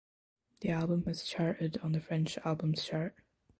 [0.61, 3.13] The album has charted on the French Albums Chart.